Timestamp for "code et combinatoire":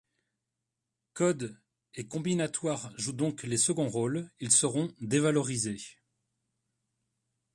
1.13-2.91